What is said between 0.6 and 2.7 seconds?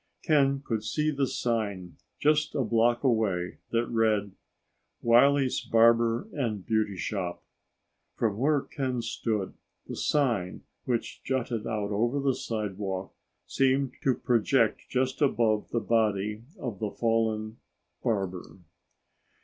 could see the sign, just a